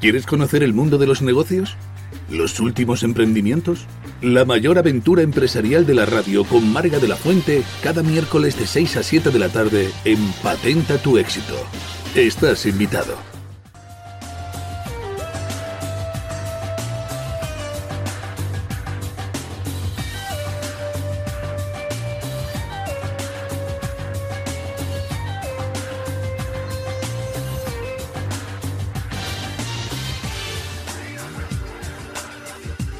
[0.00, 1.76] ¿Quieres conocer el mundo de los negocios?
[2.30, 3.86] ¿Los últimos emprendimientos?
[4.22, 8.66] La mayor aventura empresarial de la radio con Marga de la Fuente cada miércoles de
[8.66, 11.54] 6 a 7 de la tarde en Patenta tu éxito.
[12.14, 13.37] Estás invitado.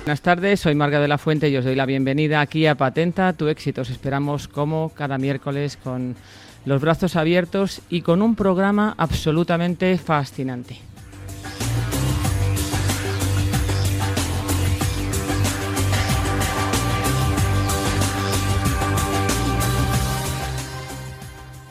[0.08, 3.34] Buenas tardes, soy Marga de la Fuente y os doy la bienvenida aquí a Patenta
[3.34, 3.82] tu éxito.
[3.82, 6.16] Os esperamos como cada miércoles con
[6.64, 10.78] los brazos abiertos y con un programa absolutamente fascinante.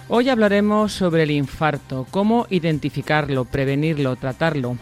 [0.10, 4.78] Hoy hablaremos sobre el infarto, cómo identificarlo, prevenirlo, tratarlo.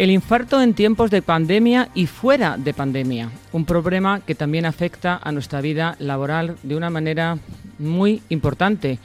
[0.00, 5.20] El infarto en tiempos de pandemia y fuera de pandemia, un problema que también afecta
[5.22, 7.36] a nuestra vida laboral de una manera
[7.78, 8.98] muy importante.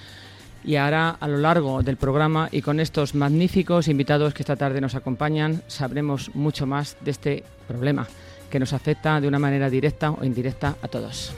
[0.63, 4.79] Y ahora, a lo largo del programa y con estos magníficos invitados que esta tarde
[4.79, 8.07] nos acompañan, sabremos mucho más de este problema
[8.49, 11.33] que nos afecta de una manera directa o indirecta a todos.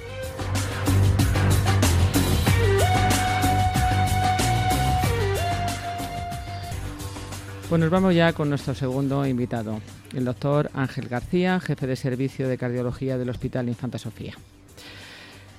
[7.69, 9.81] Pues nos vamos ya con nuestro segundo invitado,
[10.15, 14.35] el doctor Ángel García, jefe de servicio de cardiología del Hospital Infanta Sofía.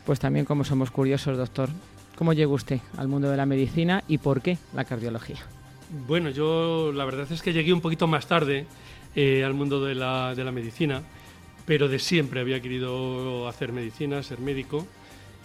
[0.07, 1.69] Pues también como somos curiosos, doctor,
[2.17, 5.37] ¿cómo llegó usted al mundo de la medicina y por qué la cardiología?
[6.07, 8.65] Bueno, yo la verdad es que llegué un poquito más tarde
[9.15, 11.03] eh, al mundo de la, de la medicina,
[11.67, 14.87] pero de siempre había querido hacer medicina, ser médico.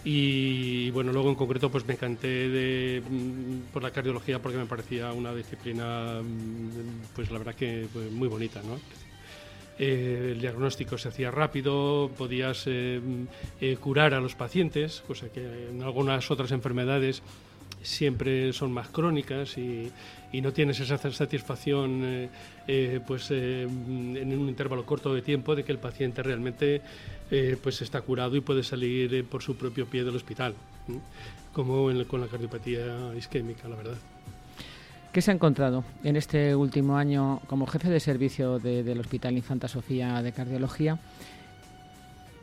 [0.04, 5.10] Y bueno, luego en concreto pues me encanté mm, por la cardiología porque me parecía
[5.12, 8.78] una disciplina, mm, pues la verdad que pues, muy bonita, ¿no?
[9.78, 13.24] Eh, el diagnóstico se hacía rápido, podías eh, mm,
[13.60, 17.22] eh, curar a los pacientes, cosa que en algunas otras enfermedades
[17.84, 19.92] siempre son más crónicas y,
[20.34, 22.28] y no tienes esa satisfacción eh,
[22.66, 26.82] eh, pues, eh, en un intervalo corto de tiempo de que el paciente realmente
[27.62, 30.54] pues está curado y puede salir por su propio pie del hospital,
[31.52, 33.96] como con la cardiopatía isquémica, la verdad.
[35.10, 39.66] ¿Qué se ha encontrado en este último año como jefe de servicio del Hospital Infanta
[39.66, 41.00] Sofía de Cardiología?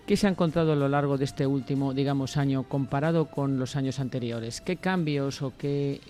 [0.05, 3.75] ¿Qué se ha encontrado a lo largo de este último, digamos, año comparado con los
[3.75, 4.61] años anteriores?
[4.61, 6.01] ¿Qué cambios o qué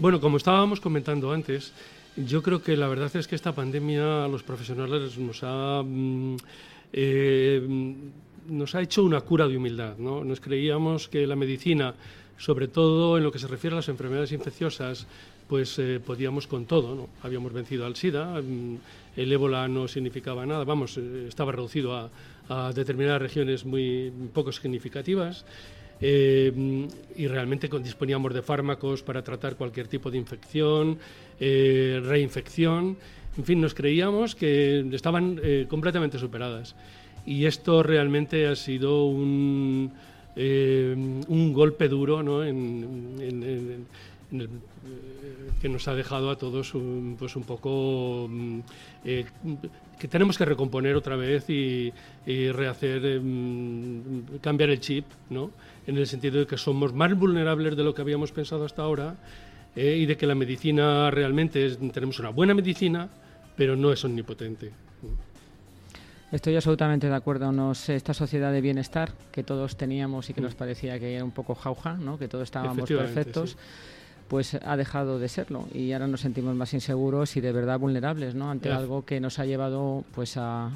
[0.00, 1.74] bueno, como estábamos comentando antes,
[2.16, 6.36] yo creo que la verdad es que esta pandemia a los profesionales nos ha, mm,
[6.94, 7.94] eh,
[8.48, 9.98] nos ha hecho una cura de humildad.
[9.98, 10.24] ¿no?
[10.24, 11.94] Nos creíamos que la medicina,
[12.38, 15.06] sobre todo en lo que se refiere a las enfermedades infecciosas,
[15.50, 16.94] pues eh, podíamos con todo.
[16.94, 17.08] ¿no?
[17.22, 18.76] Habíamos vencido al SIDA, mm,
[19.16, 22.08] el ébola no significaba nada, vamos, eh, estaba reducido a,
[22.74, 25.44] determinadas regiones muy poco significativas.
[26.00, 30.98] Eh, y realmente disponíamos de fármacos para tratar cualquier tipo de infección,
[31.38, 32.96] reinfección,
[33.36, 36.74] en fin, nos creíamos que estaban completamente superadas.
[37.24, 39.92] Y esto realmente ha sido un,
[40.36, 42.42] un golpe duro ¿no?
[42.42, 43.86] en,
[45.60, 48.60] que nos ha dejado a todos un, pues un poco mm,
[49.98, 51.92] que tenemos que recomponer otra vez y,
[52.26, 55.50] rehacer, mm, cambiar el chip, ¿no?
[55.86, 59.16] en el sentido de que somos más vulnerables de lo que habíamos pensado hasta ahora
[59.76, 63.08] eh, y de que la medicina realmente es, tenemos una buena medicina,
[63.56, 64.70] pero no es omnipotente.
[66.32, 67.50] Estoy absolutamente de acuerdo.
[67.50, 70.58] Nos, esta sociedad de bienestar que todos teníamos y que nos mm.
[70.58, 72.18] parecía que era un poco jauja, ¿no?
[72.18, 73.56] que todos estábamos perfectos,
[74.30, 78.36] pues ha dejado de serlo y ahora nos sentimos más inseguros y de verdad vulnerables
[78.36, 78.48] ¿no?
[78.48, 80.70] ante algo que nos ha llevado pues a,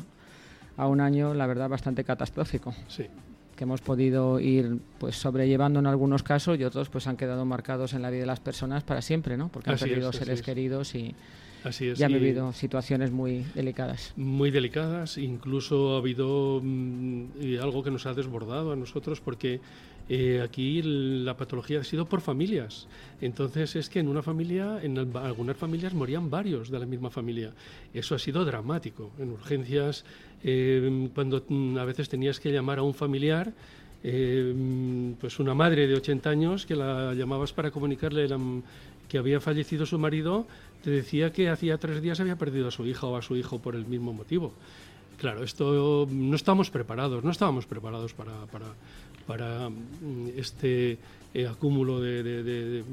[0.76, 2.74] a un año, la verdad, bastante catastrófico.
[2.88, 3.06] Sí
[3.54, 7.92] que hemos podido ir pues sobrellevando en algunos casos y otros pues han quedado marcados
[7.92, 9.48] en la vida de las personas para siempre, ¿no?
[9.48, 11.14] Porque han perdido seres queridos y,
[11.64, 14.12] han vivido situaciones muy delicadas.
[14.16, 17.26] Muy delicadas, incluso ha habido mm,
[17.62, 19.60] algo que nos ha desbordado a nosotros porque
[20.08, 22.86] Eh, aquí la patología ha sido por familias.
[23.20, 27.52] Entonces es que en una familia, en algunas familias morían varios de la misma familia.
[27.92, 29.12] Eso ha sido dramático.
[29.18, 30.04] En urgencias,
[30.42, 33.52] eh, cuando mm, a veces tenías que llamar a un familiar,
[34.02, 38.28] eh, pues una madre de 80 años que la llamabas para comunicarle
[39.08, 40.46] que había fallecido su marido,
[40.82, 43.60] te decía que hacía tres días había perdido a su hija o a su hijo
[43.60, 44.52] por el mismo motivo.
[45.18, 48.32] Claro, esto no estamos preparados, no estábamos preparados para,
[49.26, 50.98] para mm, este
[51.32, 52.84] eh, acúmulo de,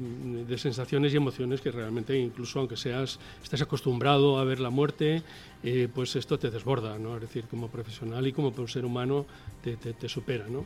[0.56, 5.22] sensaciones y emociones que realmente incluso aunque seas estés acostumbrado a ver la muerte
[5.62, 9.26] eh, pues esto te desborda no es decir como profesional y como ser humano
[9.62, 10.64] te, te, supera no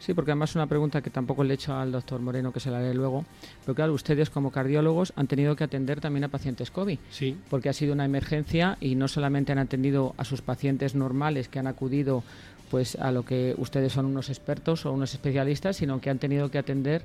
[0.00, 2.58] Sí, porque además es una pregunta que tampoco le he hecho al doctor Moreno, que
[2.58, 3.24] se la haré luego.
[3.64, 6.98] Pero claro, ustedes como cardiólogos han tenido que atender también a pacientes COVID.
[7.10, 7.36] Sí.
[7.50, 11.58] Porque ha sido una emergencia y no solamente han atendido a sus pacientes normales que
[11.58, 12.24] han acudido
[12.70, 16.50] pues a lo que ustedes son unos expertos o unos especialistas, sino que han tenido
[16.50, 17.02] que atender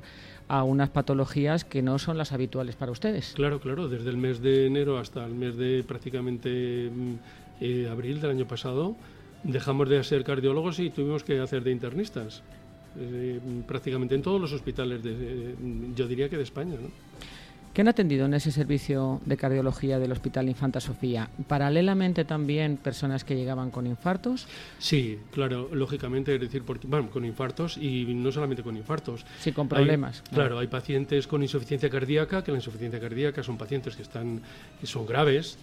[0.47, 3.33] a unas patologías que no son las habituales para ustedes.
[3.35, 7.13] Claro, claro, desde el mes de enero hasta el mes de prácticamente mm,
[7.61, 8.95] eh, abril del año pasado
[9.45, 12.43] dejamos de ser cardiólogos y tuvimos que hacer de internistas.
[12.97, 15.55] Eh, prácticamente en todos los hospitales, de,
[15.95, 16.75] yo diría que de España.
[16.81, 16.89] ¿no?
[17.75, 21.29] ¿Qué han atendido en ese servicio de cardiología del Hospital Infanta Sofía?
[21.45, 24.47] ¿Paralelamente también personas que llegaban con infartos?
[24.79, 29.25] Sí, claro, lógicamente, es decir, porque, bueno, con infartos y no solamente con infartos.
[29.41, 30.23] Sí, con problemas.
[30.33, 34.41] claro, hay pacientes con insuficiencia cardíaca, que la insuficiencia cardíaca son pacientes que, están,
[34.79, 35.57] que son graves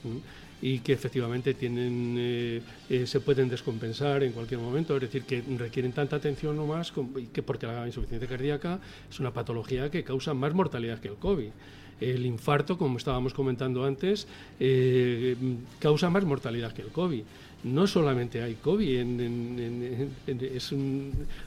[0.63, 5.43] y que efectivamente tienen, eh, eh, se pueden descompensar en cualquier momento, es decir, que
[5.59, 6.93] requieren tanta atención o más,
[7.33, 8.79] que porque la insuficiencia cardíaca
[9.11, 11.51] es una patología que causa más mortalidad que el COVID
[12.03, 14.27] el infarto, como estábamos comentando antes,
[14.59, 15.37] eh,
[15.79, 17.23] causa más mortalidad que el COVID.
[17.65, 18.99] No solamente hay COVID,
[20.27, 20.73] es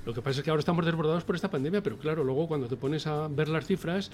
[0.05, 2.67] lo que pasa es que ahora estamos desbordados por esta pandemia, pero claro, luego cuando
[2.67, 4.11] te pones a ver las cifras,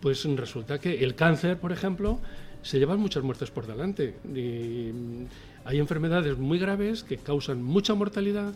[0.00, 2.18] pues resulta que el cáncer, por ejemplo,
[2.62, 4.14] se llevan muchas muertes por delante.
[5.64, 8.52] hay enfermedades muy graves que causan mucha mortalidad,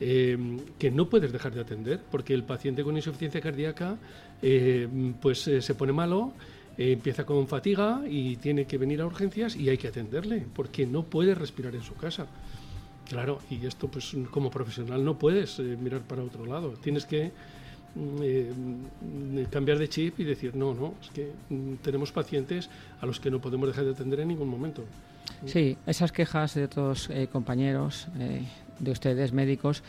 [0.00, 0.36] eh,
[0.78, 3.96] que no puedes dejar de atender, porque el paciente con insuficiencia cardíaca
[4.42, 4.88] eh,
[5.20, 6.34] pues se pone malo
[6.78, 10.86] eh, empieza con fatiga y tiene que venir a urgencias y hay que atenderle porque
[10.86, 12.26] no puede respirar en su casa.
[13.08, 17.26] Claro, y esto pues como profesional no puedes eh, mirar para otro lado, tienes que
[17.26, 17.30] mm,
[18.22, 18.52] eh,
[19.50, 22.68] cambiar de chip y decir, no, no, es que mm, tenemos pacientes
[23.00, 24.84] a los que no podemos dejar de atender en ningún momento.
[25.44, 28.06] Sí, esas quejas de otros compañeros,
[28.78, 29.82] de ustedes médicos,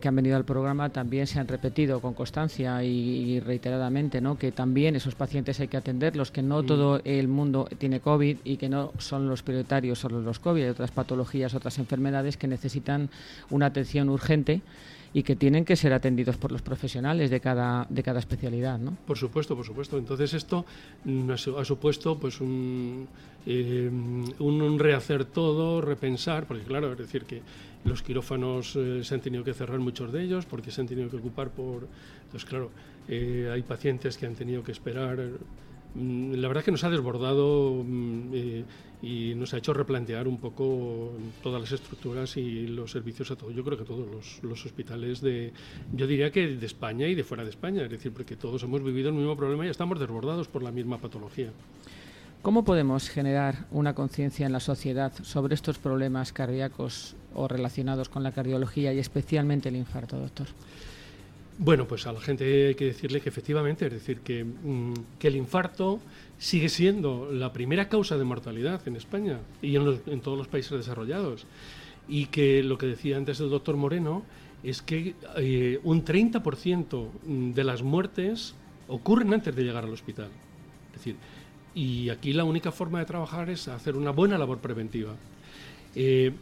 [0.00, 4.36] que han venido al programa también se han repetido con constancia y, reiteradamente, ¿no?
[4.36, 6.66] que también esos pacientes hay que atenderlos, que no mm.
[6.66, 10.68] todo el mundo tiene COVID y que no son los prioritarios solo los COVID, hay
[10.70, 13.10] otras patologías, otras enfermedades que necesitan
[13.48, 14.60] una atención urgente
[15.12, 18.78] y que tienen que ser atendidos por los profesionales de cada, de cada especialidad.
[18.78, 18.96] ¿no?
[19.06, 19.98] Por supuesto, por supuesto.
[19.98, 20.64] Entonces esto
[21.58, 23.08] ha supuesto pues un,
[23.46, 23.90] eh,
[24.38, 27.42] un rehacer todo, repensar, porque claro, es decir que
[27.84, 31.10] los quirófanos eh, se han tenido que cerrar muchos de ellos porque se han tenido
[31.10, 31.88] que ocupar por...
[32.24, 32.70] Entonces, claro,
[33.08, 35.18] eh, hay pacientes que han tenido que esperar.
[35.94, 38.64] Mm, la verdad que nos ha desbordado mm, eh,
[39.02, 43.54] y nos ha hecho replantear un poco todas las estructuras y los servicios a todos.
[43.54, 45.52] Yo creo que todos los, los, hospitales de,
[45.92, 48.82] yo diría que de España y de fuera de España, es decir, porque todos hemos
[48.84, 51.50] vivido el mismo problema y estamos desbordados por la misma patología.
[52.42, 58.22] ¿Cómo podemos generar una conciencia en la sociedad sobre estos problemas cardíacos o relacionados con
[58.22, 60.46] la cardiología y especialmente el infarto, doctor?
[61.62, 65.36] Bueno, pues a la gente hay que decirle que efectivamente, es decir, que, mm, el
[65.36, 66.00] infarto
[66.38, 71.44] sigue siendo la primera causa de mortalidad en España y en, todos los países desarrollados.
[72.08, 74.22] Y que lo que decía antes el doctor Moreno
[74.62, 78.54] es que eh, un 30% de las muertes
[78.88, 80.30] ocurren antes de llegar al hospital.
[80.92, 81.16] Es decir,
[81.74, 85.14] y aquí la única forma de trabajar es hacer una buena labor preventiva.
[85.94, 86.32] Eh,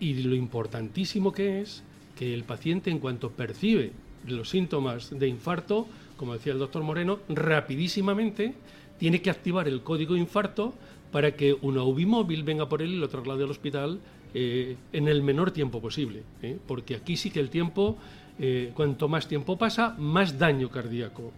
[0.00, 1.82] y lo importantísimo que es
[2.16, 3.92] que el paciente en cuanto percibe
[4.26, 8.54] los síntomas de infarto, como decía el doctor Moreno, rapidísimamente
[8.98, 10.74] tiene que activar el código infarto
[11.12, 14.00] para que una UBI móvil venga por él y lo traslade al hospital
[14.34, 16.22] eh, en el menor tiempo posible.
[16.42, 16.58] ¿eh?
[16.66, 17.96] Porque aquí sí que el tiempo
[18.38, 21.32] eh, cuanto más tiempo pasa, más daño cardíaco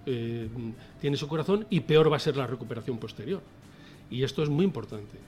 [1.01, 3.43] tiene su corazón y peor va a ser la recuperación posterior.
[4.11, 5.19] Y esto es muy importante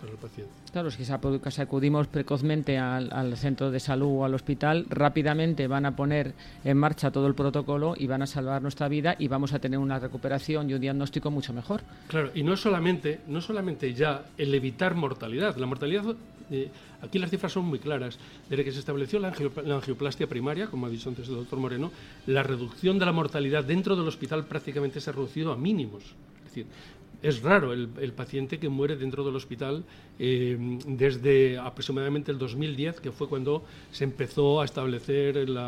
[0.00, 0.52] para el paciente.
[0.72, 5.96] Claro, si si acudimos precozmente al, centro de salud o al hospital, rápidamente van a
[5.96, 9.58] poner en marcha todo el protocolo y van a salvar nuestra vida y vamos a
[9.58, 11.82] tener una recuperación y un diagnóstico mucho mejor.
[12.08, 16.16] Claro, y no solamente, no solamente ya el evitar mortalidad, la mortalidad
[16.50, 16.68] eh,
[17.00, 18.18] aquí las cifras son muy claras.
[18.48, 21.92] Desde que se estableció la, angioplastia primaria, como ha dicho antes el doctor Moreno,
[22.26, 26.02] la reducción de la mortalidad dentro del hospital prácticamente se ha reducido a mínimos.
[26.38, 26.66] Es decir,
[27.22, 29.84] es raro el, paciente que muere dentro del hospital
[30.18, 35.58] eh, desde aproximadamente el 2010, que fue cuando se empezó a establecer el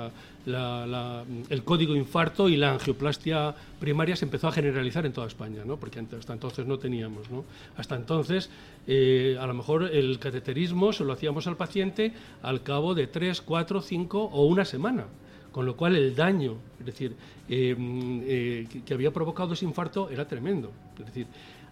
[1.65, 5.77] código infarto y la angioplastia primaria se empezó a generalizar en toda España, ¿no?
[5.77, 7.31] porque hasta entonces no teníamos.
[7.31, 7.45] ¿no?
[7.77, 8.49] Hasta entonces,
[8.87, 13.43] eh, a lo mejor el cateterismo se lo hacíamos al paciente al cabo de 3,
[13.43, 15.05] 4, 5 o una semana
[15.53, 17.15] con lo cual el daño, es decir,
[17.49, 20.73] eh, eh, que, había provocado ese infarto era tremendo.
[20.99, 21.27] Es decir,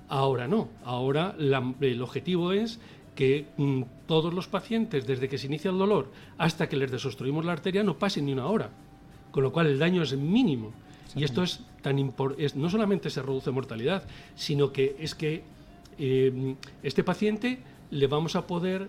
[0.08, 2.78] ahora no, ahora el objetivo es
[3.14, 7.44] que mm, todos los pacientes, desde que se inicia el dolor hasta que les desobstruimos
[7.44, 8.70] la arteria, no pasen ni una hora,
[9.30, 10.72] con lo cual el daño es mínimo.
[11.16, 14.04] Y esto es tan importante, no solamente se reduce mortalidad,
[14.36, 15.42] sino que es que
[15.98, 17.58] eh, este paciente
[17.90, 18.88] le vamos a poder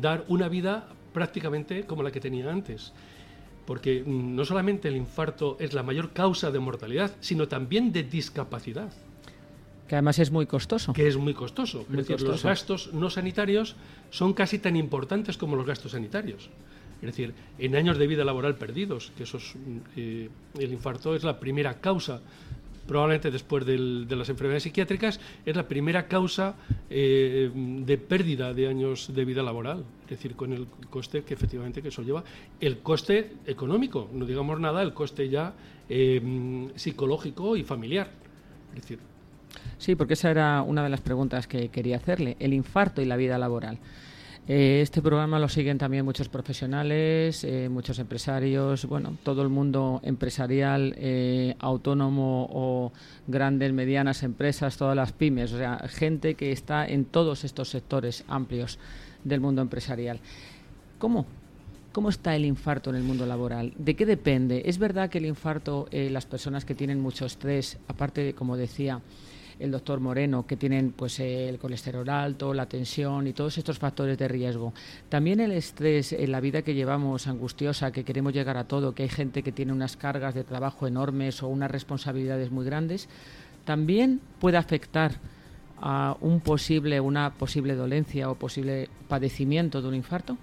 [0.00, 2.94] dar una vida prácticamente como la que tenía antes
[3.66, 8.04] porque mm, no solamente el infarto es la mayor causa de mortalidad, sino también de
[8.04, 8.92] discapacidad.
[9.88, 10.92] Que además es muy costoso.
[10.92, 11.84] Que es muy costoso.
[11.88, 13.76] los gastos no sanitarios
[14.10, 16.50] son casi tan importantes como los gastos sanitarios.
[17.02, 21.24] Es decir, en años de vida laboral perdidos, que eso mm, eh, el infarto es
[21.24, 22.20] la primera causa
[22.86, 23.76] probablemente después de
[24.16, 26.54] las enfermedades psiquiátricas, es la primera causa
[26.90, 31.82] eh, de pérdida de años de vida laboral, es decir, con el coste que efectivamente
[31.82, 32.24] que eso lleva,
[32.60, 35.54] el coste económico, no digamos nada, el coste ya
[35.88, 38.10] eh, psicológico y familiar.
[38.74, 38.98] Es decir,
[39.78, 43.16] Sí, porque esa era una de las preguntas que quería hacerle, el infarto y la
[43.16, 43.78] vida laboral.
[44.48, 50.00] Eh, este programa lo siguen también muchos profesionales, eh, muchos empresarios, bueno, todo el mundo
[50.04, 52.92] empresarial, eh, autónomo o
[53.26, 58.24] grandes, medianas empresas, todas las pymes, o sea, gente que está en todos estos sectores
[58.28, 58.78] amplios
[59.24, 60.20] del mundo empresarial.
[61.00, 61.26] ¿Cómo?
[61.90, 63.72] ¿Cómo está el infarto en el mundo laboral?
[63.76, 64.62] ¿De qué depende?
[64.66, 69.00] Es verdad que el infarto, las personas que tienen mucho estrés, aparte, como decía,
[69.58, 74.18] el doctor Moreno, que tienen pues el colesterol alto, la tensión y todos estos factores
[74.18, 74.72] de riesgo.
[75.08, 79.04] También el estrés en la vida que llevamos angustiosa, que queremos llegar a todo, que
[79.04, 83.08] hay gente que tiene unas cargas de trabajo enormes o unas responsabilidades muy grandes,
[83.64, 85.12] también puede afectar
[85.80, 90.36] a un posible, una posible dolencia o posible padecimiento de un infarto?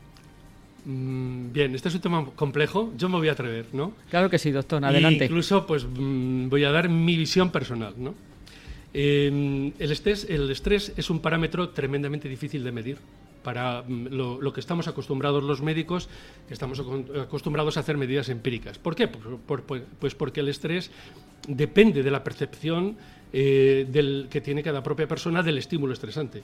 [0.85, 2.91] Mm, bien, este es un tema complejo.
[2.97, 3.93] Yo me voy a atrever, ¿no?
[4.09, 4.83] Claro que sí, doctor.
[4.83, 5.25] Adelante.
[5.25, 8.13] incluso, pues, mm, voy a dar mi visión personal, ¿no?
[8.93, 12.97] Em, el, estrés, el estrés es un parámetro tremendamente difícil de medir
[13.43, 16.09] para mm, lo, que estamos acostumbrados los médicos,
[16.47, 18.77] que estamos acostumbrados a hacer medidas empíricas.
[18.77, 19.07] ¿Por qué?
[19.07, 20.91] pues porque el estrés
[21.47, 22.95] depende de la percepción
[23.31, 26.43] eh, del, que tiene cada propia persona del estímulo estresante.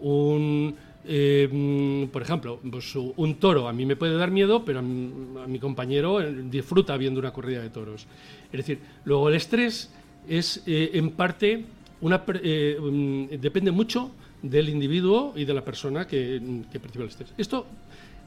[0.00, 0.74] Un,
[1.04, 5.58] em, por ejemplo, pues un toro a mí me puede dar miedo, pero a mi,
[5.58, 8.06] compañero eh, disfruta viendo una corrida de toros.
[8.52, 9.92] Es decir, luego el estrés
[10.28, 11.64] es eh, en parte
[12.00, 14.10] una, eh, mm, depende mucho
[14.42, 16.40] del individuo y de la persona que,
[16.80, 17.32] percibe el estrés.
[17.36, 17.66] Esto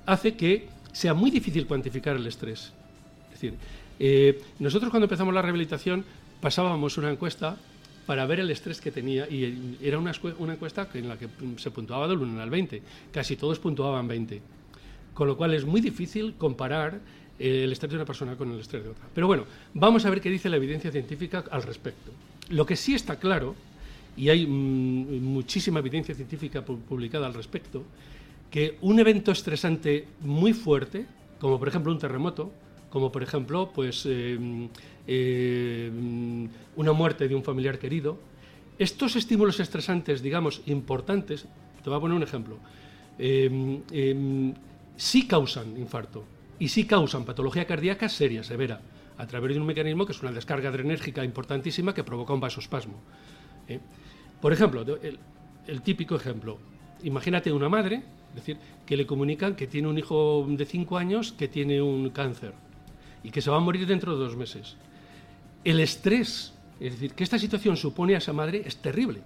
[0.06, 2.74] hace que sea muy difícil cuantificar el estrés.
[3.28, 3.54] Es decir,
[4.00, 6.04] eh, nosotros cuando empezamos la rehabilitación
[6.42, 7.56] pasábamos una encuesta
[8.06, 11.72] para ver el estrés que tenía y era una, una encuesta en la que se
[11.72, 12.82] puntuaba del 1 al 20.
[13.12, 14.42] Casi todos puntuaban 20.
[15.14, 17.00] Con lo cual es muy difícil comparar
[17.40, 19.06] el estrés de una persona con el estrés de otra.
[19.14, 22.12] Pero bueno, vamos a ver qué dice la evidencia científica al respecto.
[22.52, 23.56] Lo que sí está claro,
[24.18, 27.84] y hay mm, muchísima evidencia científica publicada al respecto,
[28.50, 31.06] que un evento estresante muy fuerte,
[31.40, 32.52] como por ejemplo un terremoto,
[32.90, 34.68] como por ejemplo pues, em,
[35.08, 38.20] em, una muerte de un familiar querido,
[38.78, 41.46] estos estímulos estresantes, digamos, importantes,
[41.82, 42.58] te voy a poner un ejemplo,
[43.18, 44.54] em,
[44.98, 46.26] sí causan infarto
[46.60, 48.82] y sí causan patología cardíaca seria, severa
[49.18, 53.00] a través de un mecanismo que es una descarga adrenérgica importantísima que provoca un vasospasmo.
[53.68, 53.80] ¿eh?
[54.42, 54.86] Por ejemplo,
[55.68, 56.58] el, típico ejemplo,
[57.04, 61.32] imagínate una madre, es decir, que le comunican que tiene un hijo de 5 años
[61.34, 62.54] que tiene un cáncer
[63.24, 64.78] y que se va a morir dentro de dos meses.
[65.64, 69.22] El estrés, es decir, que esta situación supone a esa madre es terrible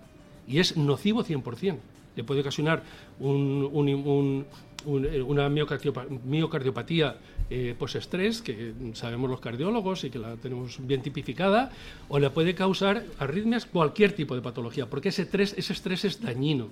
[0.47, 1.77] y es nocivo 100%.
[2.15, 2.83] Le puede ocasionar
[3.19, 4.45] un,
[4.85, 7.17] eh, una miocardiopatía
[7.49, 11.71] eh, postestrés, que sabemos los cardiólogos y que la tenemos bien tipificada,
[12.07, 16.21] o le puede causar arritmias, cualquier tipo de patología, porque ese estrés, ese estrés es
[16.21, 16.69] dañino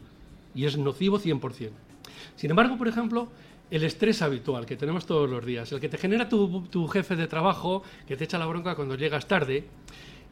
[0.56, 1.70] y es nocivo 100%.
[2.36, 3.28] Sin embargo, por ejemplo,
[3.70, 7.16] el estrés habitual que tenemos todos los días, el que te genera tu, tu jefe
[7.16, 9.66] de trabajo, que te echa la bronca cuando llegas tarde,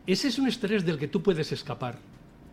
[0.08, 2.00] ese es un estrés del que tú puedes escapar.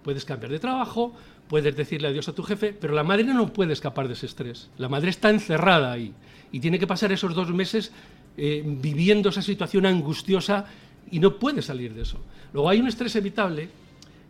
[0.03, 1.13] Puedes cambiar de trabajo,
[1.49, 4.71] puedes decirle adiós a tu jefe, pero la madre no puede escapar de ese estrés.
[4.79, 6.13] La madre está encerrada ahí
[6.53, 7.93] y tiene que pasar esos dos meses
[8.37, 10.67] eh, viviendo esa situación angustiosa
[11.11, 12.19] y no puede salir de eso.
[12.53, 13.69] Luego hay un estrés evitable,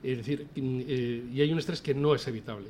[0.03, 2.69] es decir, eh, y hay un estrés que no es evitable.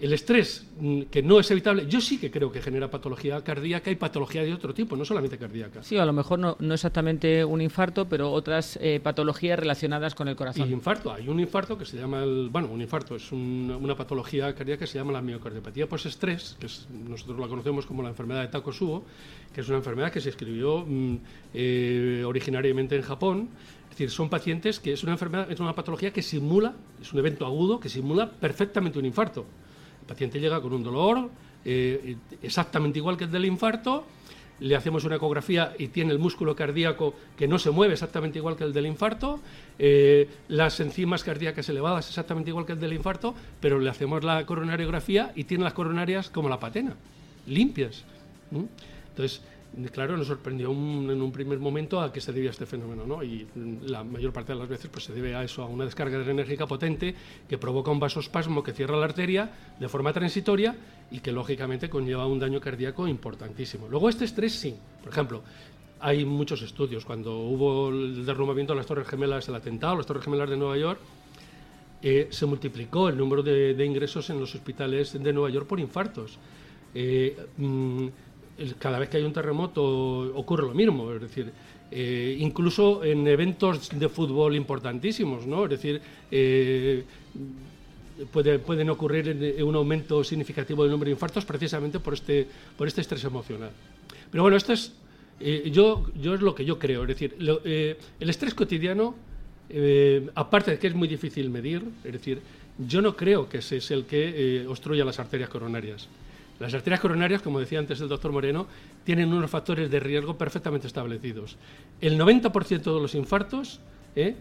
[0.00, 3.90] El estrés, mm, que no es evitable, yo sí que creo que genera patología cardíaca
[3.90, 5.82] y patología de otro tipo, no solamente cardíaca.
[5.82, 10.34] Sí, a lo mejor no, exactamente un infarto, pero otras eh, patologías relacionadas con el
[10.34, 10.68] corazón.
[10.68, 14.52] Y infarto, hay un infarto que se llama, el, bueno, un infarto es una patología
[14.54, 16.66] cardíaca que se llama la miocardiopatía post-estrés, que
[17.08, 19.04] nosotros la conocemos como la enfermedad de Takotsubo,
[19.52, 21.16] que es una enfermedad que se escribió mm,
[21.54, 23.50] eh, originariamente en Japón,
[23.84, 27.18] es decir, son pacientes que es una enfermedad, es una patología que simula, es un
[27.18, 29.44] evento agudo que simula perfectamente un infarto.
[30.02, 31.30] El paciente llega con un dolor
[31.64, 34.04] eh, exactamente igual que el del infarto,
[34.60, 38.56] le hacemos una ecografía y tiene el músculo cardíaco que no se mueve exactamente igual
[38.56, 39.40] que el del infarto,
[39.78, 44.46] eh, las enzimas cardíacas elevadas exactamente igual que el del infarto, pero le hacemos la
[44.46, 46.94] coronariografía y tiene las coronarias como la patena,
[47.46, 48.04] limpias.
[48.52, 49.42] Entonces,
[49.92, 53.22] claro, nos sorprendió en un primer momento a qué se debía este fenómeno, ¿no?
[53.22, 53.46] Y
[53.86, 56.66] la mayor parte de las veces pues, se debe a eso, a una descarga adrenérgica
[56.66, 57.14] potente
[57.48, 60.76] que provoca un vasospasmo que cierra la arteria de forma transitoria
[61.10, 63.88] y que lógicamente conlleva un daño cardíaco importantísimo.
[63.88, 65.42] Luego este estrés sí, por ejemplo,
[66.00, 67.04] hay muchos estudios.
[67.04, 70.76] Cuando hubo el derrumbamiento de las Torres Gemelas, el atentado, las Torres Gemelas de Nueva
[70.76, 71.00] York,
[72.02, 76.38] eh, se multiplicó el número de, ingresos en los hospitales de Nueva York por infartos.
[76.94, 78.06] Eh, mm,
[78.78, 79.82] cada vez que hay un terremoto
[80.34, 81.52] ocurre lo mismo, es decir,
[81.94, 85.64] eh, incluso en eventos de fútbol importantísimos, ¿no?
[85.64, 87.04] Es decir, eh,
[88.32, 92.46] pueden ocurrir un aumento significativo del número de infartos precisamente por este,
[92.78, 93.70] por este estrés emocional.
[94.30, 94.94] Pero bueno, esto es,
[95.40, 99.14] eh, yo, yo es lo que yo creo, es decir, el estrés cotidiano,
[100.34, 102.40] aparte de que es muy difícil medir, es decir,
[102.78, 106.08] yo no creo que ese es el que obstruya las arterias coronarias.
[106.62, 108.68] Las arterias coronarias, como decía antes el doctor Moreno,
[109.02, 111.56] tienen unos factores de riesgo perfectamente establecidos.
[112.00, 113.80] El 90% de los infartos
[114.14, 114.36] ¿eh?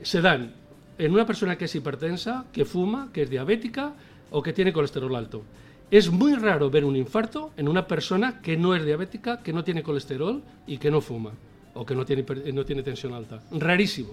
[0.00, 0.52] se dan
[0.98, 3.92] en una persona que es hipertensa, que fuma, que es diabética
[4.30, 5.42] o que tiene colesterol alto.
[5.90, 9.64] Es muy raro ver un infarto en una persona que no es diabética, que no
[9.64, 11.32] tiene colesterol y que no fuma
[11.74, 13.42] o que no tiene, no tiene tensión alta.
[13.50, 14.12] Rarísimo.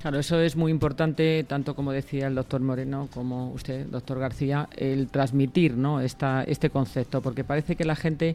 [0.00, 4.66] Claro, eso es muy importante, tanto como decía el doctor Moreno como usted, doctor García,
[4.74, 6.00] el transmitir ¿no?
[6.00, 8.34] Esta, este concepto, porque parece que la gente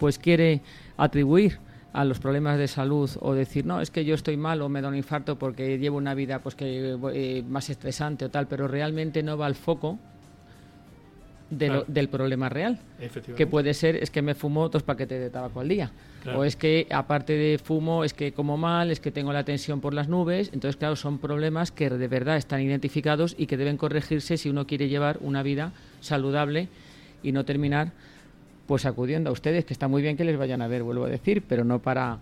[0.00, 0.60] pues quiere
[0.96, 1.60] atribuir
[1.92, 4.82] a los problemas de salud o decir no es que yo estoy mal o me
[4.82, 8.66] da un infarto porque llevo una vida pues que eh, más estresante o tal pero
[8.66, 10.00] realmente no va al foco
[11.50, 12.78] del problema real.
[13.36, 15.92] Que puede ser, es que me fumo dos paquetes de tabaco al día.
[16.34, 19.80] O es que, aparte de fumo, es que como mal, es que tengo la tensión
[19.80, 20.50] por las nubes.
[20.52, 24.66] Entonces, claro, son problemas que de verdad están identificados y que deben corregirse si uno
[24.66, 26.68] quiere llevar una vida saludable
[27.22, 27.92] y no terminar
[28.66, 31.08] pues acudiendo a ustedes, que está muy bien que les vayan a ver, vuelvo a
[31.08, 32.18] decir, pero no para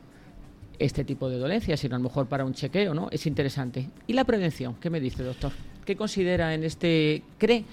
[0.78, 3.08] este tipo de dolencias, sino a lo mejor para un chequeo, ¿no?
[3.12, 3.88] Es interesante.
[4.06, 4.74] ¿Y la prevención?
[4.80, 5.52] ¿Qué me dice, doctor?
[5.84, 7.64] ¿Qué considera en este, cree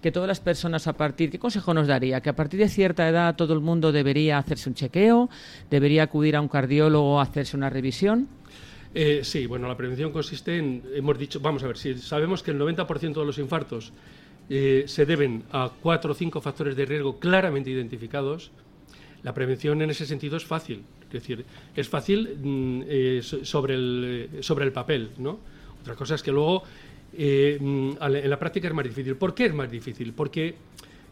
[0.00, 2.20] que todas las personas a partir, ¿qué consejo nos daría?
[2.20, 5.28] Que a partir de cierta edad todo el mundo debería hacerse un chequeo,
[5.70, 8.28] debería acudir a un cardiólogo a hacerse una revisión.
[8.94, 12.52] Eh, sí, bueno, la prevención consiste en, hemos dicho, vamos a ver, si sabemos que
[12.52, 13.92] el 90% de los infartos
[14.48, 18.50] eh, se deben a cuatro o cinco factores de riesgo claramente identificados,
[19.22, 20.84] la prevención en ese sentido es fácil.
[21.02, 25.40] Es decir, es fácil mm, eh, sobre, el, sobre el papel, ¿no?
[25.80, 26.62] Otra cosa es que luego
[27.12, 29.16] eh, mm, en la práctica es más difícil.
[29.16, 30.12] ¿Por qué es más difícil?
[30.12, 30.54] Porque,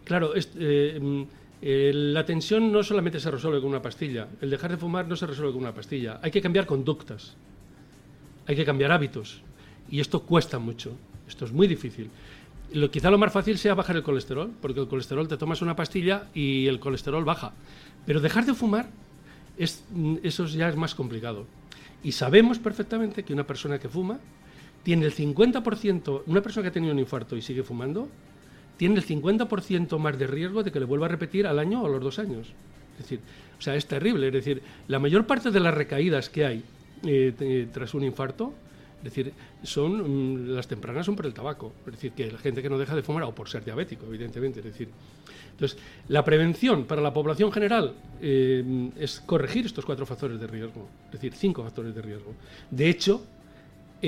[0.04, 1.22] claro, eh, mm,
[1.62, 5.26] la tensión no solamente se resuelve con una pastilla, el dejar de fumar no se
[5.26, 7.35] resuelve con una pastilla, hay que cambiar conductas,
[8.46, 9.42] hay que cambiar hábitos,
[9.90, 10.92] y esto cuesta mucho,
[11.26, 12.11] esto es muy difícil.
[12.72, 15.74] Lo, quizá lo más fácil sea bajar el colesterol, porque el colesterol te tomas una
[15.74, 17.52] pastilla y el colesterol baja,
[18.04, 18.90] pero dejar de fumar,
[19.56, 21.46] es, mm, eso ya es más complicado.
[22.04, 24.20] Y sabemos perfectamente que una persona que fuma
[24.87, 28.09] tiene el 50%, una persona que ha tenido un infarto y sigue fumando,
[28.77, 31.87] tiene el 50% más de riesgo de que le vuelva a repetir al año o
[31.87, 32.53] a los dos años.
[32.92, 33.18] Es decir,
[33.59, 34.29] o sea, es terrible.
[34.29, 36.62] Es decir, la mayor parte de las recaídas que hay
[37.05, 38.55] eh, tras un infarto,
[38.99, 39.33] es decir,
[39.64, 41.72] son mm, las tempranas son por el tabaco.
[41.85, 44.61] Es decir, que la gente que no deja de fumar o por ser diabético, evidentemente.
[44.61, 44.88] Es decir,
[45.51, 50.88] entonces, la prevención para la población general eh, es corregir estos cuatro factores de riesgo,
[51.07, 52.35] es decir, cinco factores de riesgo.
[52.70, 53.27] De hecho,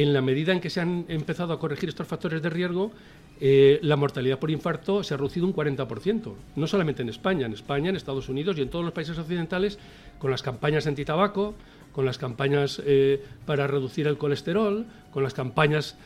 [0.03, 2.93] en la medida en que se han empezado a corregir estos factores de riesgo,
[3.41, 6.35] eh, la mortalidad por infarto se ha reducido un 40%.
[6.57, 9.79] No solamente en España, en España, en Estados Unidos y en todos los países occidentales,
[10.19, 11.55] con las campañas antitabaco,
[11.93, 15.97] con las campañas eh, para reducir el colesterol, con las campañas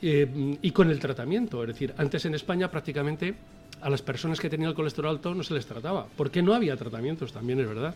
[0.00, 1.60] y con el tratamiento.
[1.62, 3.34] Es decir, antes en España prácticamente
[3.80, 6.76] a las personas que tenían el colesterol alto no se les trataba, porque no había
[6.76, 7.94] tratamientos, también es verdad.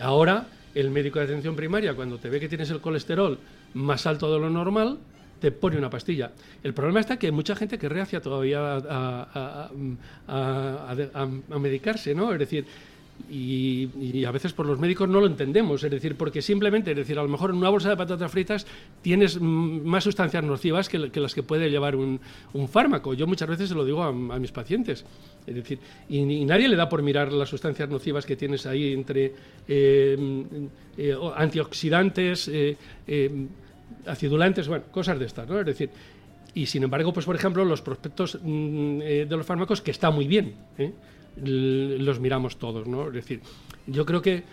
[0.00, 3.38] Ahora, el médico de atención primaria, cuando te ve que tienes el colesterol
[3.74, 4.98] más alto de lo normal,
[5.40, 6.32] te pone una pastilla.
[6.62, 9.70] El problema está que hay mucha gente que reacia todavía a,
[10.28, 12.32] a medicarse, ¿no?
[12.32, 12.66] Es decir,
[13.28, 17.18] y, a veces por los médicos no lo entendemos, es decir, porque simplemente, es decir,
[17.18, 18.66] a lo mejor en una bolsa de patatas fritas
[19.02, 22.20] tienes más sustancias nocivas que, las que puede llevar un,
[22.68, 23.14] fármaco.
[23.14, 25.04] Yo muchas veces se lo digo a, mis pacientes,
[25.46, 29.32] es decir, y, nadie le da por mirar las sustancias nocivas que tienes ahí entre
[29.66, 30.44] eh,
[30.96, 32.76] eh, antioxidantes, eh,
[34.06, 35.58] acidulantes, bueno, cosas de estas, ¿no?
[35.60, 35.90] Es decir,
[36.54, 40.26] y sin embargo, pues por ejemplo, los prospectos mm, de los fármacos, que está muy
[40.26, 40.54] bien,
[41.36, 43.08] los miramos todos, ¿no?
[43.08, 43.40] Es decir,
[43.86, 44.44] yo creo que,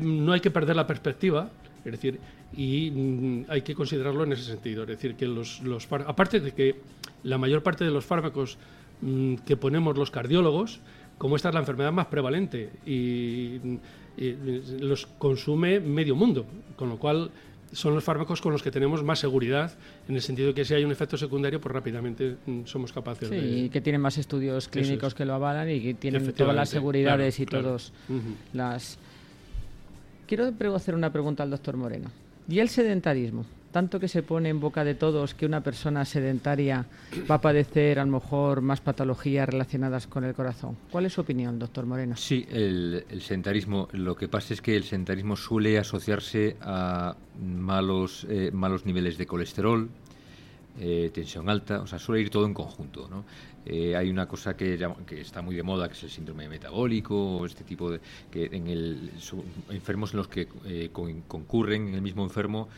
[0.00, 1.50] no hay que perder la perspectiva,
[1.84, 2.18] es decir,
[2.56, 4.82] y mm, hay que considerarlo en ese sentido.
[4.82, 6.76] Es decir, que los, los aparte de que
[7.22, 8.58] la mayor parte de los fármacos
[9.00, 10.80] mm, que ponemos los cardiólogos,
[11.18, 13.58] como esta es la enfermedad más prevalente y
[14.80, 17.30] los consume medio mundo, con lo cual
[17.72, 19.72] son los fármacos con los que tenemos más seguridad,
[20.08, 23.28] en el sentido de que si hay un efecto secundario, pues rápidamente mm, somos capaces
[23.28, 23.46] sí, de...
[23.46, 27.38] y que tienen más estudios clínicos que lo avalan y que tienen todas las seguridades
[27.40, 27.92] y todos
[28.52, 28.98] las...
[30.26, 32.10] Quiero hacer una pregunta al doctor Moreno.
[32.48, 33.44] ¿Y el sedentarismo?
[33.70, 36.86] Tanto que se pone en boca de todos que una persona sedentaria
[37.30, 40.76] va a padecer a lo mejor más patologías relacionadas con el corazón.
[40.90, 42.16] ¿Cuál es su opinión, doctor Moreno?
[42.16, 48.50] Sí, el, sedentarismo, lo que pasa es que el sedentarismo suele asociarse a malos, eh,
[48.52, 49.88] malos niveles de colesterol,
[50.80, 53.08] eh, tensión alta, o sea, suele ir todo en conjunto.
[53.08, 53.24] ¿no?
[53.68, 57.44] Eh, hay una cosa que, que, está muy de moda, que es el síndrome metabólico,
[57.44, 58.00] este tipo de.
[58.30, 59.10] que en el,
[59.68, 62.68] enfermos en los que eh, concurren en el mismo enfermo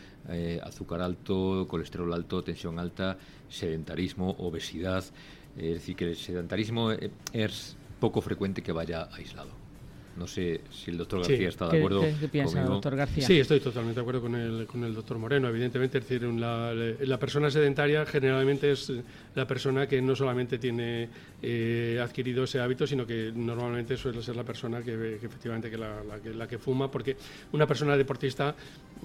[0.63, 3.17] azúcar alto, colesterol alto, tensión alta,
[3.49, 5.05] sedentarismo, obesidad.
[5.57, 6.93] es decir, que el sedentarismo
[7.33, 9.61] es poco frecuente que vaya aislado.
[10.17, 12.03] No sé si el doctor García está de acuerdo.
[12.03, 13.27] ¿Qué, piensa, doctor García?
[13.27, 15.49] Sí, estoy totalmente de acuerdo con el, con el doctor Moreno.
[15.49, 18.93] Evidentemente, es decir, la, la, persona sedentaria generalmente es
[19.35, 21.09] la persona que no solamente tiene
[21.43, 26.03] eh, adquirido ese hábito, sino que normalmente suele ser la persona que, efectivamente que la,
[26.35, 27.17] la, que fuma, porque
[27.53, 28.55] una persona deportista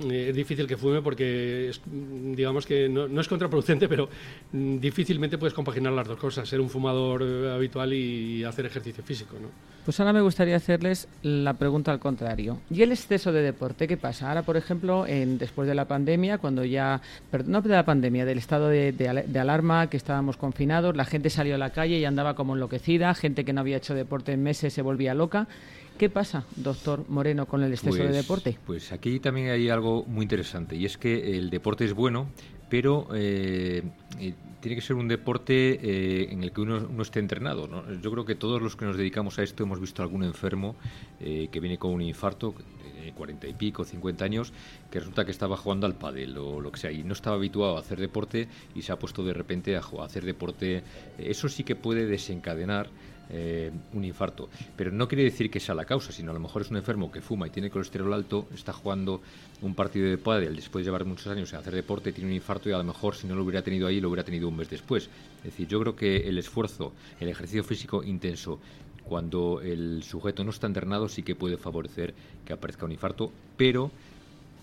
[0.10, 4.10] eh, es difícil que fume porque digamos que no, no, es contraproducente, pero
[4.52, 9.04] mm, difícilmente puedes compaginar las dos cosas, ser un fumador eh, habitual y hacer ejercicio
[9.04, 9.38] físico.
[9.40, 9.50] ¿no?
[9.86, 12.58] Pues ahora me gustaría hacerles la pregunta al contrario.
[12.72, 14.30] ¿Y el exceso de deporte qué pasa?
[14.30, 18.26] Ahora, por ejemplo, en, después de la pandemia, cuando ya, perdón, no de la pandemia,
[18.26, 22.06] del estado de, de, alarma, que estábamos confinados, la gente salió a la calle y
[22.06, 25.50] andaba como enloquecida, gente que no había hecho deporte en meses se volvía loca.
[25.98, 28.58] ¿Qué pasa, doctor Moreno, con el exceso de pues, deporte?
[28.66, 32.30] Pues aquí también hay algo muy interesante y es que el deporte es bueno,
[32.70, 33.84] pero eh,
[34.18, 34.34] eh,
[34.66, 37.70] tiene que ser un deporte eh, en el que uno, esté entrenado.
[38.02, 40.76] Yo creo que todos los que nos dedicamos a esto hemos visto algún enfermo
[41.20, 42.56] eh, que viene con un infarto,
[43.04, 44.54] de 40 y pico, 50 años,
[44.90, 47.78] que resulta que estaba jugando al pádel o lo que sea y no estaba habituado
[47.78, 50.82] a hacer deporte y se ha puesto de repente a, a hacer deporte.
[51.20, 52.90] Eso sí que puede desencadenar
[53.30, 54.50] eh, un infarto.
[54.76, 57.12] Pero no quiere decir que sea la causa, sino a lo mejor es un enfermo
[57.12, 59.22] que fuma y tiene colesterol alto, está jugando
[59.62, 62.70] un partido de pádel después de llevar muchos años en hacer deporte, tiene un infarto
[62.70, 64.70] y a lo mejor si no lo hubiera tenido ahí lo hubiera tenido un mes
[64.70, 65.10] después.
[65.38, 68.60] Es decir, yo creo que el esfuerzo, el ejercicio físico intenso,
[69.04, 73.92] cuando el sujeto no está internado sí que puede favorecer que aparezca un infarto, pero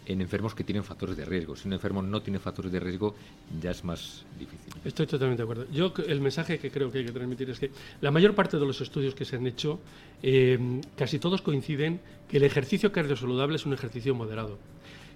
[0.07, 1.55] en enfermos que tienen factores de riesgo.
[1.57, 3.15] Si un enfermo no tiene factores de riesgo,
[3.61, 4.73] ya es más difícil.
[4.85, 5.67] Estoy totalmente de acuerdo.
[5.73, 8.67] Yo el mensaje que creo que hay que transmitir es que la mayor parte de
[8.67, 9.81] los estudios que se han hecho,
[10.23, 14.59] eh, casi todos coinciden que el ejercicio cardiosaludable es un ejercicio moderado.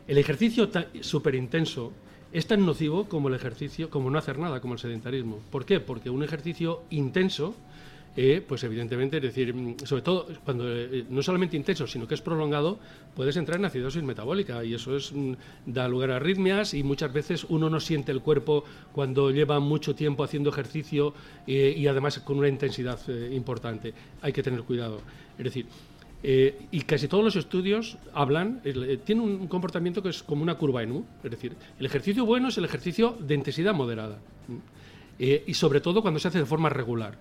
[0.07, 0.71] El ejercicio
[1.01, 1.93] súper intenso
[2.33, 5.41] es tan nocivo como el ejercicio, como no hacer nada, como el sedentarismo.
[5.51, 5.81] ¿Por qué?
[5.81, 7.55] Porque un ejercicio intenso
[8.17, 12.15] eh, pues evidentemente, es decir, mm, sobre todo cuando eh, no solamente intenso, sino que
[12.15, 12.79] es prolongado,
[13.15, 15.35] puedes entrar en acidosis metabólica y eso es mm,
[15.67, 19.95] da lugar a arritmias y muchas veces uno no siente el cuerpo cuando lleva mucho
[19.95, 21.13] tiempo haciendo ejercicio
[21.47, 22.99] eh, y además con una intensidad
[23.31, 23.93] importante.
[24.23, 25.03] Hay que tener cuidado.
[25.39, 25.67] Es decir,
[26.23, 28.61] y casi todos los estudios hablan,
[29.05, 32.49] tiene un comportamiento que es como una curva en U, es decir, el ejercicio bueno
[32.49, 34.19] es el ejercicio de intensidad moderada.
[35.19, 37.17] y sobre todo cuando se hace de forma regular.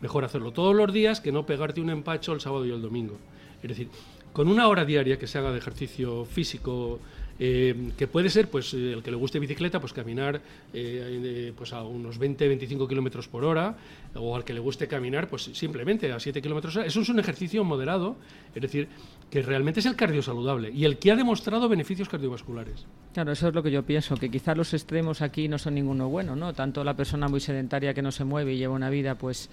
[0.00, 3.16] Mejor hacerlo todos los días que no pegarte un empacho el sábado y el domingo.
[3.62, 3.88] Es decir,
[4.32, 7.00] con una hora diaria que se haga de ejercicio físico
[7.40, 10.40] Eh, que puede ser, pues, eh, el que le guste bicicleta, pues caminar
[10.72, 13.76] eh, pues a unos 20-25 kilómetros por hora,
[14.14, 16.86] o al que le guste caminar, pues simplemente a 7 kilómetros hora.
[16.86, 18.16] Eso es un ejercicio moderado,
[18.54, 18.88] es decir,
[19.30, 22.86] que realmente es el cardio saludable y el que ha demostrado beneficios cardiovasculares.
[23.14, 26.08] Claro, eso es lo que yo pienso, que quizás los extremos aquí no son ninguno
[26.08, 26.54] bueno, ¿no?
[26.54, 29.48] Tanto la persona muy sedentaria que no se mueve y lleva una vida, pues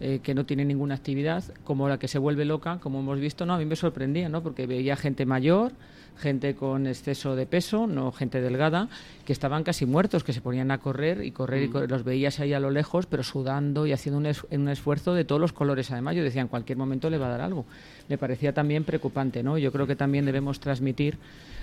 [0.00, 3.46] eh, que no tiene ninguna actividad, como la que se vuelve loca, como hemos visto,
[3.46, 3.54] ¿no?
[3.54, 4.42] A mí me sorprendía, ¿no?
[4.42, 5.72] Porque veía gente mayor,
[6.16, 8.88] gente con exceso de peso, no gente delgada,
[9.24, 11.88] que estaban casi muertos, que se ponían a correr y correr y mm.
[11.88, 15.40] los veías ahí a lo lejos, pero sudando y haciendo un, un, esfuerzo de todos
[15.40, 15.90] los colores.
[15.90, 17.66] Además, yo decía, en cualquier momento le va a dar algo.
[18.08, 19.58] Me parecía también preocupante, ¿no?
[19.58, 21.18] Yo creo que también debemos transmitir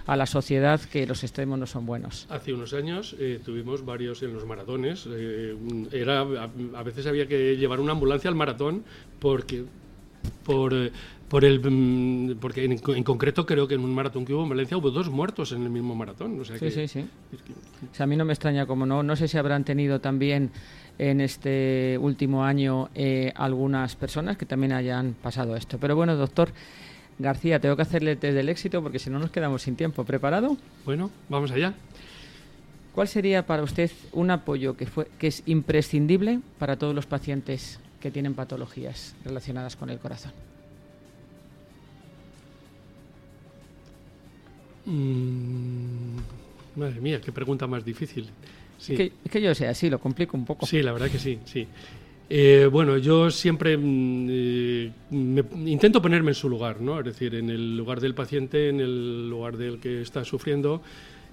[0.05, 2.25] a la sociedad que los extremos no son buenos.
[2.29, 5.07] Hace unos años eh, tuvimos varios en los maratones.
[5.09, 5.55] Eh,
[5.91, 8.83] era, a, veces había que llevar una ambulancia al maratón
[9.19, 9.65] porque
[10.43, 10.91] por, eh,
[11.32, 14.76] por el mm, porque en, concreto creo que en un maratón que hubo en Valencia
[14.76, 16.38] hubo dos muertos en el mismo maratón.
[16.38, 17.06] O sea sí, sí, sí.
[17.98, 19.02] a mí no me extraña como no.
[19.02, 20.52] No sé si habrán tenido también
[21.00, 22.89] en este último año
[23.34, 25.78] algunas personas que también hayan pasado esto.
[25.80, 26.50] Pero bueno, doctor,
[27.17, 30.04] García, tengo que hacerle test del éxito porque si no nos quedamos sin tiempo.
[30.04, 30.58] ¿Preparado?
[30.84, 31.74] Bueno, vamos allá.
[32.94, 37.80] ¿Cuál sería para usted un apoyo que, fue, que es imprescindible para todos los pacientes
[38.02, 40.34] que tienen patologías relacionadas con el corazón?
[44.86, 46.17] Mm,
[46.76, 48.30] madre mía, qué pregunta más difícil.
[48.80, 50.65] Es, que, es, que, yo sé, así lo complico un poco.
[50.65, 51.67] Sí, la verdad que sí, sí.
[52.34, 54.91] Eh, bueno, yo siempre mm, eh,
[55.65, 57.00] intento ponerme en su lugar, ¿no?
[57.00, 60.82] Es decir, en el lugar del paciente, en el lugar del que está sufriendo.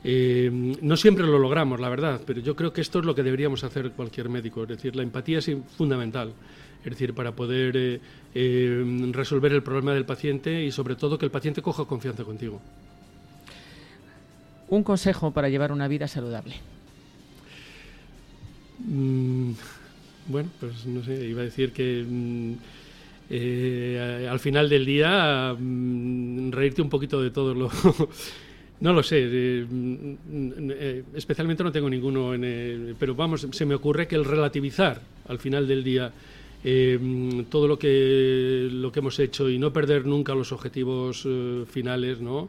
[0.02, 0.50] Eh,
[0.82, 3.62] no siempre lo logramos, la verdad, pero yo creo que esto es lo que deberíamos
[3.62, 4.64] hacer cualquier médico.
[4.64, 6.32] Es decir, la empatía es fundamental.
[6.84, 8.00] Es decir, para poder
[9.12, 12.60] resolver el problema del paciente y sobre todo que el paciente coja confianza contigo.
[14.68, 16.56] Un consejo para llevar una vida saludable.
[18.86, 19.52] Mm,
[20.26, 22.52] bueno, pues no sé, iba a decir que mm,
[23.30, 27.70] eh, al final del día mm, reírte un poquito de todo lo...
[28.80, 33.74] no lo sé, eh, mm, eh, especialmente no tengo ninguno, en pero vamos, se me
[33.74, 36.12] ocurre que el relativizar al final del día
[37.50, 41.26] todo lo que, lo que hemos hecho y no perder nunca los objetivos
[41.70, 42.48] finales, ¿no?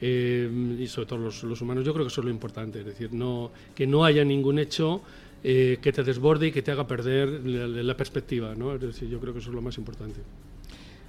[0.00, 3.12] Y sobre todo los, los, humanos, yo creo que eso es lo importante, es decir,
[3.12, 5.02] no, que no haya ningún hecho
[5.44, 8.74] eh, que te desborde y que te haga perder la, perspectiva, ¿no?
[8.74, 10.20] Es decir, yo creo que eso es lo más importante.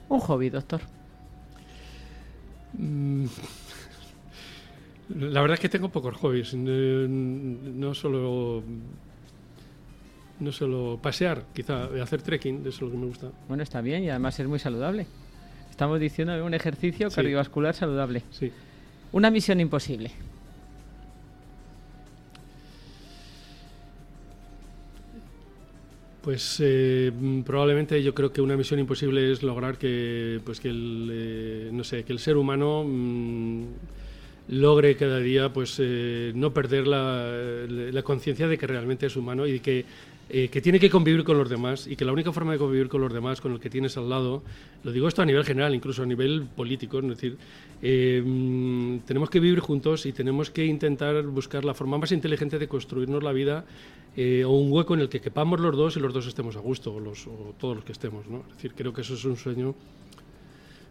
[0.08, 0.82] Un hobby, doctor.
[2.74, 3.26] Mm,
[5.16, 6.54] la verdad es que tengo pocos hobbies.
[6.54, 8.64] No, solo
[10.40, 13.32] no solo pasear, quizá hacer trekking, eso es lo que me gusta.
[13.48, 15.08] Bueno, está bien y además es muy saludable.
[15.72, 18.22] Estamos diciendo un ejercicio cardiovascular saludable.
[18.30, 18.52] Sí.
[19.12, 20.12] Una misión imposible.
[26.22, 27.12] Pues eh,
[27.46, 31.84] probablemente yo creo que una misión imposible es lograr que, pues que el, eh, no
[31.84, 33.64] sé, que el ser humano mm,
[34.50, 39.48] logre cada día, pues eh, no perder la, la conciencia de que realmente es humano
[39.48, 39.86] y que
[40.32, 42.88] eh, que tiene que convivir con los demás y que la única forma de convivir
[42.88, 44.44] con los demás, con el que tienes al lado,
[44.84, 47.38] lo digo esto a nivel general, incluso a nivel político, es decir,
[47.82, 52.60] eh, mm, tenemos que vivir juntos y tenemos que intentar buscar la forma más inteligente
[52.60, 53.66] de construirnos la vida
[54.16, 56.60] eh, o un hueco en el que quepamos los dos y los dos estemos a
[56.60, 58.28] gusto, o, los, o todos los que estemos.
[58.28, 58.44] ¿no?
[58.50, 59.74] Es decir, creo que eso es un sueño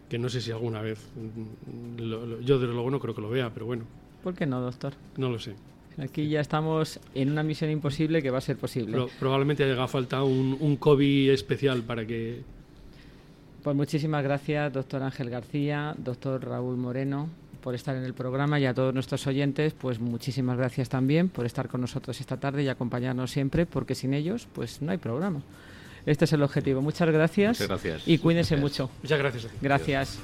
[0.09, 3.53] que no sé si alguna vez, mm, yo desde luego no creo que lo vea,
[3.53, 3.85] pero bueno.
[4.21, 4.93] ¿Por qué no, doctor?
[5.15, 5.55] No lo sé.
[6.01, 8.91] Aquí ya estamos en una misión imposible que va a ser posible.
[8.91, 12.41] Pero probablemente haya falta un, un COVID especial para que...
[13.63, 17.29] Pues muchísimas gracias, doctor Ángel García, doctor Raúl Moreno,
[17.61, 21.45] por estar en el programa y a todos nuestros oyentes, pues muchísimas gracias también por
[21.45, 25.41] estar con nosotros esta tarde y acompañarnos siempre, porque sin ellos, pues no hay programa.
[26.05, 26.81] Este es el objetivo.
[26.81, 27.59] Muchas gracias.
[27.59, 28.07] Muchas gracias.
[28.07, 28.89] Y cuídense mucho.
[29.03, 29.47] Muchas gracias.
[29.61, 30.19] Gracias.